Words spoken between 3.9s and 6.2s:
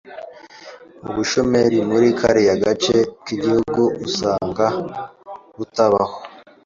usanga butabaho.